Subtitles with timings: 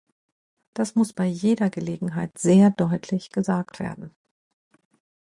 [0.73, 4.15] Das muss bei jeder Gelegenheit sehr deutlich gesagt werden.